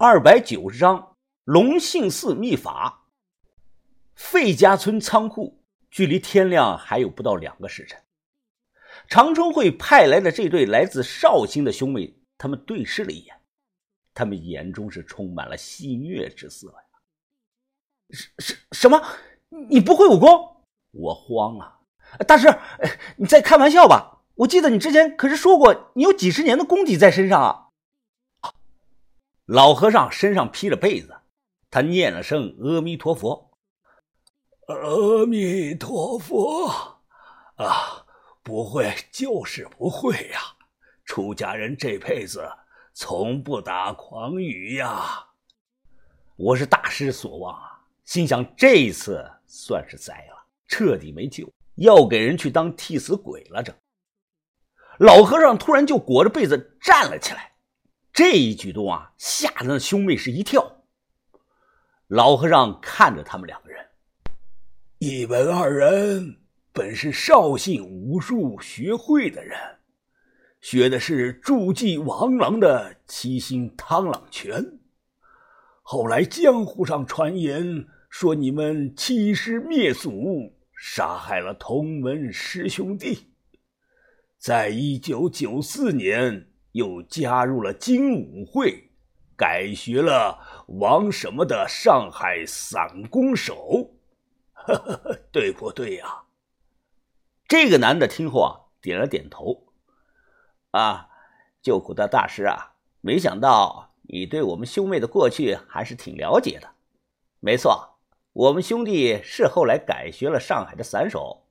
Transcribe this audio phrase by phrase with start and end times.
[0.00, 3.08] 二百九十章龙姓寺秘法。
[4.14, 5.60] 费家村仓库
[5.90, 8.00] 距离天亮还有不到两个时辰。
[9.08, 13.34] 长春会派来的这对来自绍兴的兄妹，他们对视了一眼，
[14.14, 16.84] 他们眼中是充满了戏谑之色呀。
[18.10, 19.02] 什什什么？
[19.68, 20.62] 你不会武功？
[20.92, 21.80] 我慌了。
[22.24, 22.56] 大师，
[23.16, 24.22] 你在开玩笑吧？
[24.36, 27.64] 我记得你之前可是说过，你有几十年的功底在身上啊。
[29.48, 31.22] 老和尚身上披着被子，
[31.70, 33.50] 他念了声阿弥陀佛。
[34.66, 36.66] 阿弥陀佛
[37.56, 38.04] 啊，
[38.42, 40.40] 不会就是不会呀！
[41.06, 42.46] 出家人这辈子
[42.92, 45.28] 从不打诳语呀。
[46.36, 50.36] 我是大失所望啊，心想这一次算是栽了，
[50.66, 53.62] 彻底没救，要给人去当替死鬼了。
[53.62, 53.74] 这
[54.98, 57.47] 老和尚突然就裹着被子站了起来。
[58.18, 60.82] 这一举动啊，吓得那兄妹是一跳。
[62.08, 63.86] 老和尚看着他们两个人，
[64.98, 66.38] 一文二人
[66.72, 69.56] 本是绍兴武术学会的人，
[70.60, 74.80] 学的是助祭王郎的七星螳螂拳。
[75.82, 83.28] 后来江湖上传言说你们欺师灭祖，杀害了同门师兄弟，
[84.38, 86.48] 在一九九四年。
[86.78, 88.90] 又加入了精武会，
[89.36, 93.90] 改学了王什么的上海散功手，
[95.32, 96.22] 对不对呀？
[97.48, 99.66] 这个男的听后啊，点了点头。
[100.70, 101.08] 啊，
[101.60, 106.68] 救苦的大师啊，没想到你对我们兄妹的过去还是挺了解的。
[107.40, 107.98] 没错，
[108.32, 111.48] 我们兄弟是后来改学了上海的散手，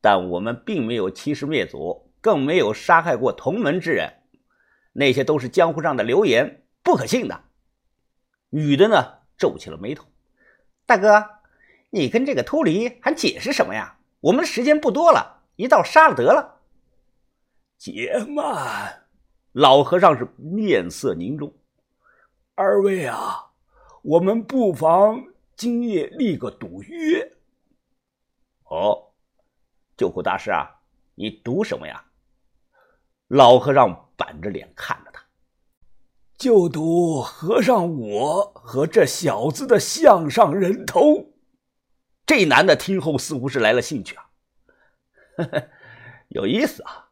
[0.00, 4.21] 但我们并没有欺师灭祖，更没有杀害过同门之人。
[4.92, 7.44] 那些都是江湖上的流言，不可信的。
[8.50, 10.06] 女的呢，皱起了眉头。
[10.84, 11.24] 大哥，
[11.90, 13.98] 你跟这个秃驴还解释什么呀？
[14.20, 16.60] 我们的时间不多了，一道杀了得了。
[17.78, 19.06] 且慢，
[19.52, 21.52] 老和尚是面色凝重。
[22.54, 23.50] 二位啊，
[24.02, 25.24] 我们不妨
[25.56, 27.32] 今夜立个赌约。
[28.64, 29.12] 哦，
[29.96, 30.80] 救苦大师啊，
[31.14, 32.04] 你赌什么呀？
[33.32, 34.08] 老和尚。
[34.14, 35.20] 板着脸看着他，
[36.38, 41.32] 就赌和尚我和这小子的项上人头。
[42.24, 44.30] 这男的听后似乎是来了兴趣啊，
[45.38, 45.68] 呵呵，
[46.28, 47.08] 有意思啊。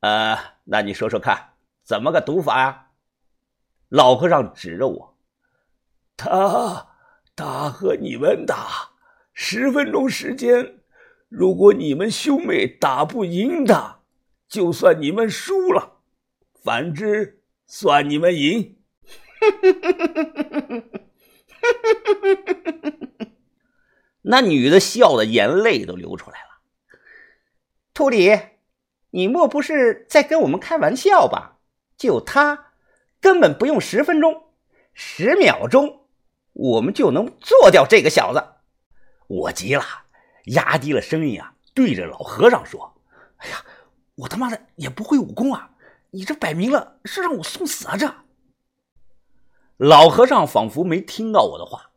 [0.00, 2.90] 呃，那你说说看，怎么个赌法呀？
[3.88, 5.18] 老和尚指着我，
[6.16, 6.94] 他
[7.34, 8.90] 他和你们打
[9.32, 10.78] 十分钟时间，
[11.28, 14.01] 如果你们兄妹打不赢他，
[14.52, 16.00] 就算你们输了。
[16.62, 18.76] 反之，算你们赢。
[24.20, 26.60] 那女的笑的眼泪都流出来了。
[27.94, 28.38] 秃李，
[29.12, 31.60] 你莫不是在跟我们开玩笑吧？
[31.96, 32.72] 就他，
[33.22, 34.50] 根本不用十分钟，
[34.92, 36.08] 十秒钟，
[36.52, 38.46] 我们就能做掉这个小子。
[39.28, 39.82] 我急了，
[40.44, 43.00] 压低了声音啊，对着老和尚说
[43.38, 43.64] ：“哎呀，
[44.16, 45.70] 我他妈的也不会武功啊！”
[46.14, 47.96] 你这摆明了是让我送死啊！
[47.96, 48.14] 这
[49.78, 51.90] 老和尚仿佛没听到我的话，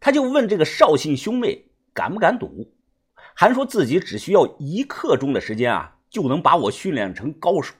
[0.00, 2.72] 他就问这个绍兴兄妹敢不敢赌，
[3.34, 7.74] 还说自己只需要一刻钟的时间啊，就能把我训练成高手。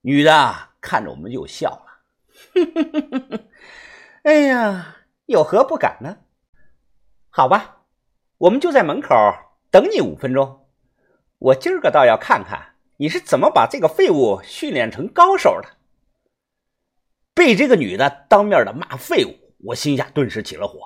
[0.00, 3.44] 女的看着我们就笑了，
[4.24, 4.96] 哎呀，
[5.26, 6.16] 有何不敢呢？
[7.28, 7.82] 好吧，
[8.38, 9.14] 我们就在门口
[9.70, 10.59] 等你五分钟，
[11.40, 12.74] 我今儿个倒要看看。
[12.98, 15.70] 你是怎么把这个废物训练成高手的？
[17.32, 20.80] 被这个女的当面的骂废物，我心下顿时起了火。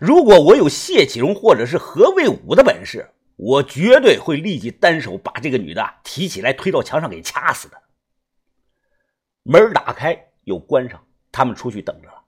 [0.00, 7.80] 如果我有谢启荣或者是何卫武的本事，我绝对会立即单手把这个女的提起来推到墙上给掐死的。
[9.44, 12.24] 门打开又关上，他们出去等着了。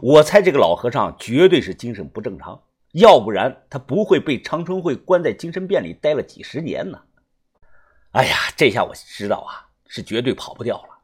[0.00, 2.62] 我猜这个老和尚绝对是精神不正常，
[2.92, 7.00] 要不然他不会被长春会关在精神病里待了几十年呢。
[8.12, 10.98] 哎呀，这下我知道啊，是绝对跑不掉了。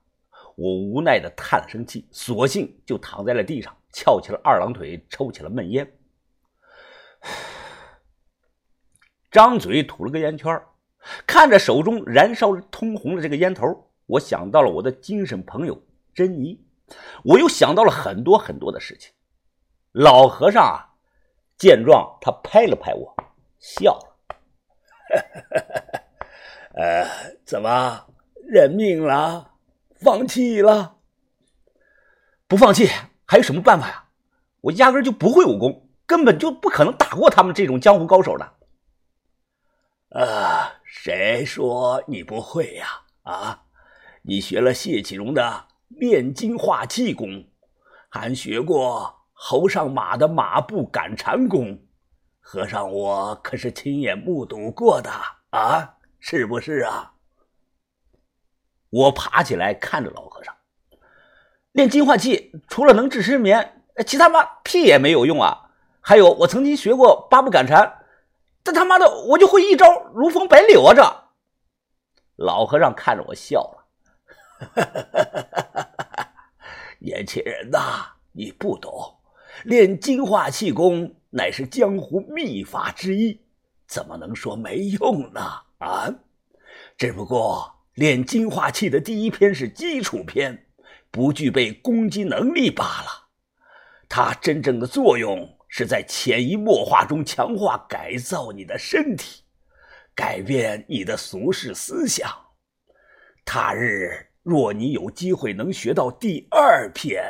[0.56, 5.90] 我无奈的叹了声气，索性就躺在了地上，翘起了二郎腿，抽起了闷烟，
[9.30, 10.60] 张嘴吐了个烟圈
[11.26, 15.80] 看着手中燃烧通红的这个烟头，我想到了我的精神朋友
[16.14, 16.58] 珍妮，
[17.22, 19.12] 我又想到了很多很多的事情。
[19.92, 20.95] 老和尚啊，
[21.58, 23.14] 见状，他拍了拍我，
[23.58, 24.16] 笑了。
[26.74, 27.06] 呃，
[27.44, 28.06] 怎么
[28.46, 29.52] 认命了？
[29.94, 30.96] 放弃了？
[32.46, 32.88] 不放弃
[33.24, 34.08] 还有什么办法呀？
[34.60, 38.52] 我压根就不会武功，根本就不可能打过他们这种江湖高手的。
[40.10, 42.86] 啊，谁说你不会呀？
[43.22, 43.64] 啊，
[44.22, 47.48] 你学了谢启荣的炼金化气功，
[48.08, 51.78] 还学过侯上马的马步赶蝉功，
[52.40, 55.10] 和尚我可是亲眼目睹过的
[55.50, 57.12] 啊，是不是啊？
[58.88, 60.56] 我爬起来看着老和尚，
[61.72, 65.68] 练金化气除了能治失眠，其他妈屁也没有用啊！
[66.00, 68.06] 还有，我曾经学过八步赶蝉，
[68.62, 70.94] 但他妈的我就会一招如风摆柳啊！
[70.94, 71.24] 这
[72.36, 73.84] 老和尚看着我笑了，
[77.00, 79.18] 年轻人呐，你不懂，
[79.64, 83.40] 练金化气功乃是江湖秘法之一，
[83.86, 85.40] 怎么能说没用呢？
[85.78, 86.14] 啊，
[86.96, 87.74] 只不过。
[87.94, 90.66] 练金化气的第一篇是基础篇，
[91.10, 93.28] 不具备攻击能力罢了。
[94.06, 99.44] 它真正的作用是在潜移默化中强化改造你的身体，
[100.14, 102.30] 改变你的俗世思想。
[103.46, 107.24] 他日若你有机会能学到第二篇，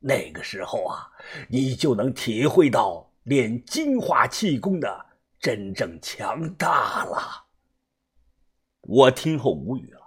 [0.00, 1.10] 那个时候啊，
[1.48, 5.06] 你就能体会到练金化气功的
[5.40, 7.46] 真正强大了。
[8.82, 10.00] 我听后无语了。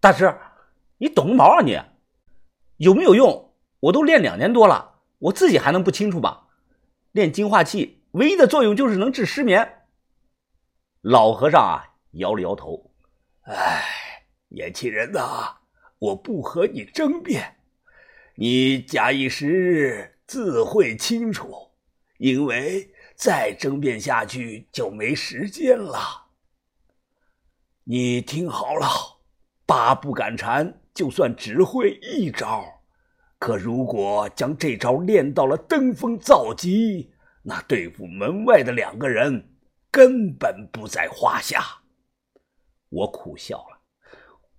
[0.00, 0.36] 大师，
[0.98, 1.80] 你懂个毛啊你？
[2.78, 3.54] 有没有用？
[3.80, 6.42] 我都练两年多了，我自己还能不清楚吗？
[7.12, 9.86] 练金化气唯一的作用就是能治失眠。
[11.00, 12.90] 老和尚啊，摇了摇头。
[13.42, 13.84] 哎，
[14.48, 15.58] 年轻人呐，
[15.98, 17.53] 我不和你争辩，
[18.36, 21.70] 你假以时日自会清楚，
[22.18, 25.98] 因为再争辩下去就没时间了。
[27.84, 28.88] 你听好了。
[29.66, 32.62] 八步赶蝉，就算只会一招，
[33.38, 37.10] 可如果将这招练到了登峰造极，
[37.42, 39.56] 那对付门外的两个人
[39.90, 41.64] 根本不在话下。
[42.90, 43.80] 我苦笑了，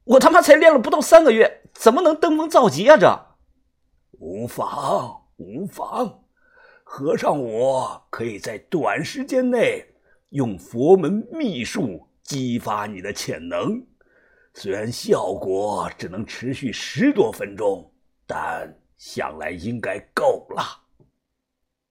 [0.06, 2.98] 我他妈才练了不到三个月，怎么能登峰造极啊？
[2.98, 3.35] 这
[4.26, 6.24] 无妨，无妨，
[6.84, 9.86] 和尚我可以在短时间内
[10.30, 13.86] 用佛门秘术激发你的潜能。
[14.56, 17.94] 虽然效果只能持续十多分钟，
[18.26, 20.82] 但想来应该够了。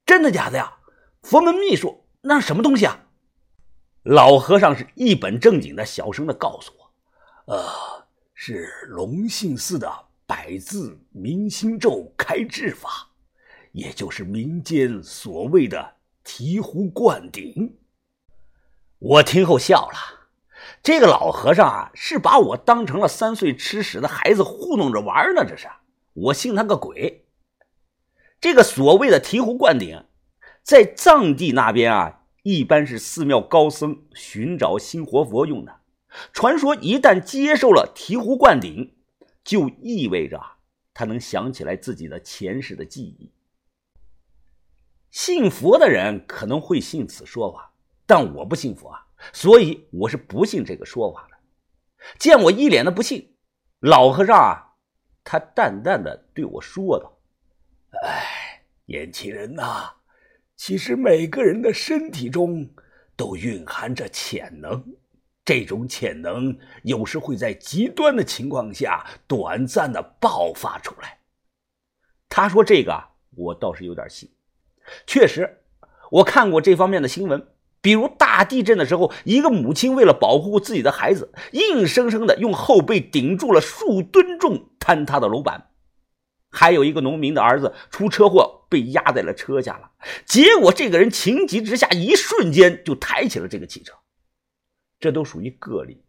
[0.05, 0.77] 真的假的呀？
[1.23, 2.99] 佛门秘术那是什么东西啊？
[4.03, 6.91] 老和尚是一本正经的，小声的告诉我
[7.55, 7.65] ：“呃，
[8.35, 9.89] 是龙兴寺的
[10.27, 13.11] 百字明心咒开智法，
[13.73, 17.79] 也就是民间所谓的醍醐灌顶。”
[18.99, 20.25] 我听后笑了。
[20.83, 25.45] 这个老和尚啊，是把我当成了三岁吃屎的孩子糊弄着玩呢。
[25.47, 25.69] 这是
[26.15, 27.27] 我信他个鬼！
[28.41, 30.05] 这个所谓的醍醐灌顶，
[30.63, 35.81] 在藏地那边啊，一般是寺庙高僧寻找新活佛用的。
[36.33, 38.95] 传说一旦接受了醍醐灌顶，
[39.45, 40.41] 就意味着
[40.93, 43.31] 他能想起来自己的前世的记忆。
[45.11, 47.73] 信佛的人可能会信此说法，
[48.07, 49.07] 但我不信佛啊。
[49.33, 51.37] 所以我是不信这个说法的。
[52.19, 53.37] 见我一脸的不信，
[53.81, 54.75] 老和尚啊，
[55.23, 57.17] 他淡淡的对我说道
[58.03, 59.95] ：“哎，年轻人呐，
[60.57, 62.69] 其实每个人的身体中
[63.17, 64.97] 都蕴含着潜能，
[65.45, 71.19] 这种潜能有时会在极端的情况下短暂的爆发出来。”
[72.29, 73.05] 他说这个，
[73.37, 74.31] 我倒是有点信。
[75.07, 75.63] 确实，
[76.11, 77.49] 我看过这方面的新闻。
[77.81, 85.69] 比如大地震的时候，一个母亲为了保护自己的孩子，硬生生的用后背顶住了数吨重坍塌的楼板；
[86.51, 89.91] 还有一个农民的儿子出车祸被压在了车下了，
[90.25, 93.93] 结果这个人情急之下，一瞬间就抬起了这个汽车。
[95.05, 96.03] 这都属于个例，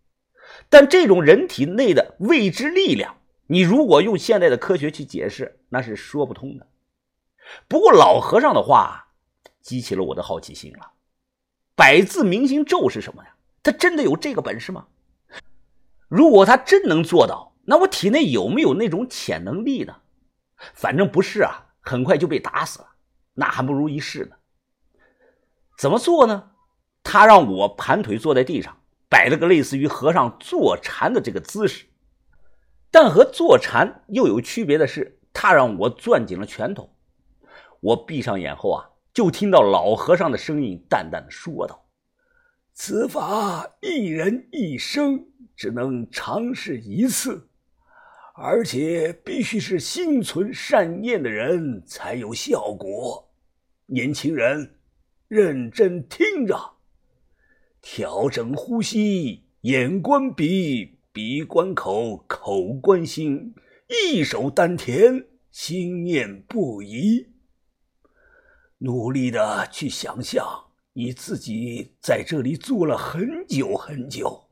[0.69, 6.65] 但这种人体内的未知力量，你如果用现代的科学去解释，那是说不通的。
[7.67, 9.09] 不过老和尚的话
[9.61, 10.93] 激起了我的好奇心了。
[11.75, 13.35] 百字明心咒是什么呀？
[13.61, 14.87] 他真的有这个本事吗？
[16.07, 19.93] 如果他真能做到，那我体内有没有那种潜能力呢？
[20.73, 22.87] 反正不是啊，很快就被打死了，
[23.33, 24.37] 那还不如一试呢。
[25.77, 26.51] 怎么做呢？
[27.03, 28.75] 他让我盘腿坐在地上，
[29.15, 31.85] 摆了个类似于和尚坐禅的这个姿势，
[32.91, 36.93] 但和坐禅又有区别的是，他让我攥紧了拳头。
[37.79, 38.89] 我闭上眼后啊。
[39.13, 41.85] 就听到老和尚的声音淡淡的说道
[42.75, 47.47] ：“此法一人一生，只能尝试一次，
[48.33, 53.25] 而且必须是心存善念的人才有效果。
[53.85, 54.75] 年轻人，
[55.29, 56.74] 认真听着，
[57.87, 63.53] 调整呼吸，眼观鼻，鼻观口，口观心，
[63.87, 67.27] 一手丹田，心念不移。
[68.79, 70.43] 努力的去想象
[70.93, 74.49] 你自己在这里坐了很久很久，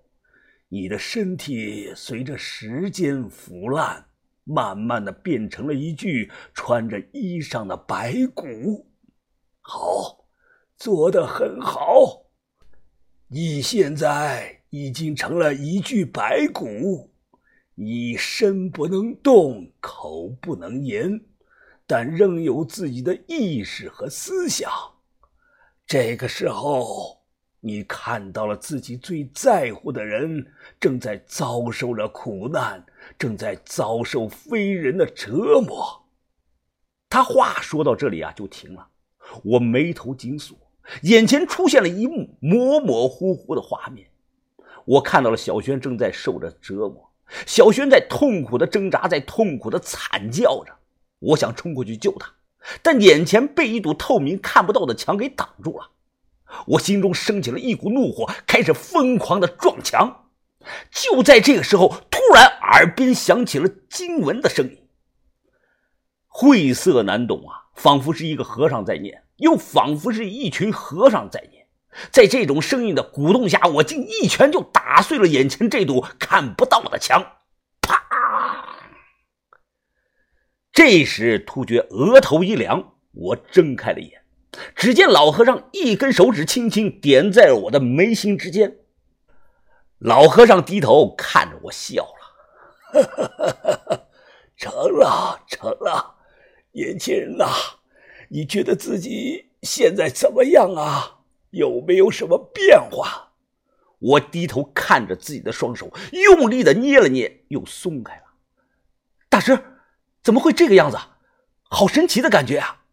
[0.70, 4.06] 你的身体随着时间腐烂，
[4.44, 8.86] 慢慢的变成了一具穿着衣裳的白骨。
[9.60, 10.28] 好，
[10.78, 12.23] 做得很好，
[13.34, 17.12] 你现在已经成了一具白骨，
[17.74, 21.20] 你身不能动，口不能言。
[21.88, 24.72] 但仍有自己的意识和思想。
[25.88, 27.24] 这个时候，
[27.60, 30.46] 你看到了自己最在乎的人
[30.80, 32.86] 正在遭受着苦难，
[33.18, 36.06] 正在遭受非人的折磨。
[37.10, 38.88] 他话说到这里啊，就停了。
[39.44, 40.56] 我眉头紧锁，
[41.04, 44.08] 眼前出现了一幕模模糊糊的画面。
[44.86, 47.10] 我看到了小轩正在受着折磨，
[47.46, 50.74] 小轩在痛苦的挣扎，在痛苦的惨叫着。
[51.20, 52.34] 我想冲过去救他，
[52.82, 55.90] 但眼前被一堵透明看不到的墙给挡住了。
[56.68, 60.26] 我心中升起了一股怒火，开始疯狂的撞墙。
[60.92, 64.78] 就在这个时候，突然耳边响起了经文的声音，
[66.28, 71.68] 晦涩难懂啊，仿佛是一个和尚在念，又仿佛是一群和尚在念。
[72.12, 77.34] 在这种声音的鼓动下，我竟一拳就打碎了眼前这堵看不到的墙。
[77.82, 78.02] 啪
[80.72, 84.24] 这时，突觉额头一凉，我睁开了眼，
[84.76, 88.78] 只见老和尚一根手指轻轻点在了我的眉心之间。
[90.00, 94.02] 老和尚低头看着我笑了：“哈哈哈哈哈
[94.58, 96.16] 成了，成了，
[96.72, 97.46] 年轻人呐，
[98.34, 101.20] 你觉得自己现在怎么样啊？
[101.52, 103.34] 有没有什么变化？”
[104.02, 108.24] 我低头看着自己的双手，用力的捏了捏，又松开了。
[109.30, 109.58] 大师。
[110.24, 110.98] 怎么会这个样子？
[111.70, 112.84] 好神奇的感觉啊！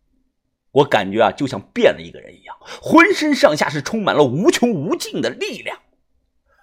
[0.73, 5.79] 我感觉啊，就像变了一个人一样，浑身上下是充满了无穷无尽的力量。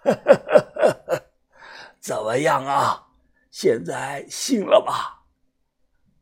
[2.02, 3.08] 怎么样啊？
[3.50, 5.24] 现在信了吧？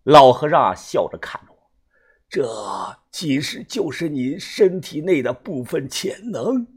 [0.03, 1.54] 老和尚，笑着看着我，
[2.29, 6.67] 这其实就是你身体内的部分潜能，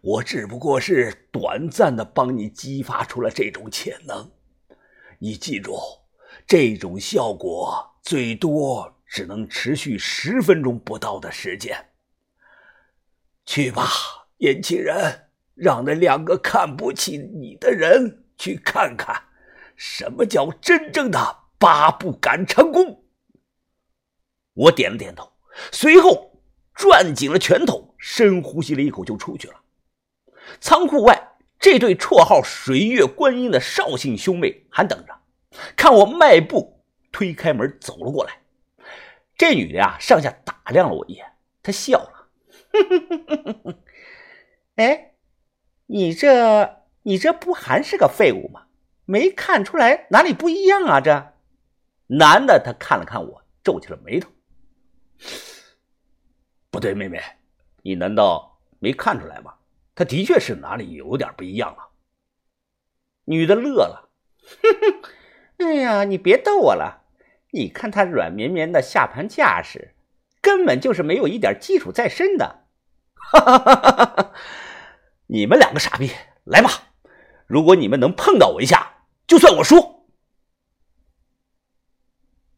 [0.00, 4.30] 我只不过是短暂的帮你激发出了这种潜能。
[5.18, 5.76] 你记住。
[6.46, 11.90] 这种效果最多只能持续十分钟不到的时间。
[13.44, 13.86] 去吧，
[14.38, 19.24] 年轻人，让那两个看不起你的人去看看，
[19.76, 23.01] 什么叫真正的八步赶长功。
[24.54, 25.32] 我点了点头，
[25.70, 26.40] 随后
[26.74, 29.54] 攥紧了拳头，深呼吸了一口，就出去了。
[30.60, 35.14] 仓库外，这对绰号“水月观音”的绍兴兄妹还等着。
[35.76, 38.40] 看我迈步推开门走了过来，
[39.36, 41.26] 这女的呀上下打量了我一眼，
[41.62, 42.28] 她笑了
[42.72, 43.82] ：“哼哼哼哼哼
[44.76, 45.12] 哎，
[45.86, 48.62] 你这你这不还是个废物吗？
[49.04, 51.34] 没看出来哪里不一样啊？”这
[52.06, 54.30] 男的他看了看我，皱起了眉头
[56.70, 57.22] ：“不对，妹妹，
[57.82, 59.54] 你难道没看出来吗？
[59.94, 61.88] 他的确是哪里有点不一样了。”
[63.26, 64.10] 女的乐了
[64.62, 65.10] ：“哼哼。”
[65.58, 67.04] 哎呀，你别逗我了！
[67.52, 69.94] 你看他软绵绵的下盘架势，
[70.40, 72.64] 根本就是没有一点基础在身的。
[73.14, 74.32] 哈哈哈哈哈哈！
[75.28, 76.10] 你们两个傻逼，
[76.44, 76.70] 来吧！
[77.46, 80.01] 如果你们能碰到我一下，就算我输。